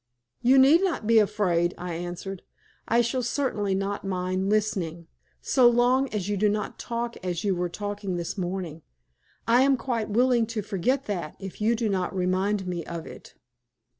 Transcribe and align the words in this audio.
"You 0.41 0.57
need 0.57 0.81
not 0.81 1.05
be 1.05 1.19
afraid," 1.19 1.75
I 1.77 1.93
answered. 1.93 2.41
"I 2.87 3.01
shall 3.01 3.21
certainly 3.21 3.75
not 3.75 4.03
mind 4.03 4.49
listening 4.49 5.05
so 5.43 5.69
long 5.69 6.09
as 6.11 6.27
you 6.27 6.37
do 6.37 6.49
not 6.49 6.79
talk 6.79 7.17
as 7.23 7.43
you 7.43 7.55
were 7.55 7.69
talking 7.69 8.15
this 8.17 8.35
morning. 8.35 8.81
I 9.47 9.61
am 9.61 9.77
quite 9.77 10.09
willing 10.09 10.47
to 10.47 10.63
forget 10.63 11.05
that 11.05 11.35
if 11.39 11.61
you 11.61 11.75
do 11.75 11.87
not 11.87 12.15
remind 12.15 12.65
me 12.65 12.83
of 12.83 13.05
it." 13.05 13.35